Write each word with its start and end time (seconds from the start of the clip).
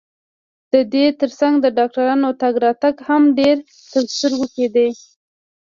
د 0.73 0.75
دې 0.93 1.05
ترڅنګ 1.19 1.53
د 1.61 1.65
ډاکټرانو 1.77 2.29
تګ 2.41 2.53
راتګ 2.65 2.95
هم 3.07 3.23
ډېر 3.39 3.55
ترسترګو 3.93 4.45
کېده. 4.55 4.87